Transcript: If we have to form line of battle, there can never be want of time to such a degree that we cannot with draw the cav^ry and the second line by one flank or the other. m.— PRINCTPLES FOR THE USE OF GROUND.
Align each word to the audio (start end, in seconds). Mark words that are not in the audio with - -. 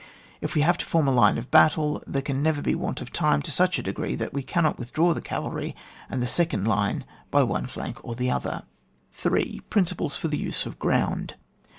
If 0.41 0.55
we 0.55 0.61
have 0.61 0.79
to 0.79 0.85
form 0.87 1.05
line 1.05 1.37
of 1.37 1.51
battle, 1.51 2.01
there 2.07 2.23
can 2.23 2.41
never 2.41 2.59
be 2.59 2.73
want 2.73 3.01
of 3.01 3.13
time 3.13 3.39
to 3.43 3.51
such 3.51 3.77
a 3.77 3.83
degree 3.83 4.15
that 4.15 4.33
we 4.33 4.41
cannot 4.41 4.79
with 4.79 4.91
draw 4.91 5.13
the 5.13 5.21
cav^ry 5.21 5.75
and 6.09 6.23
the 6.23 6.27
second 6.27 6.65
line 6.67 7.05
by 7.29 7.43
one 7.43 7.67
flank 7.67 7.99
or 8.03 8.15
the 8.15 8.31
other. 8.31 8.63
m.— 9.25 9.59
PRINCTPLES 9.69 10.17
FOR 10.17 10.27
THE 10.27 10.39
USE 10.39 10.65
OF 10.65 10.79
GROUND. 10.79 11.35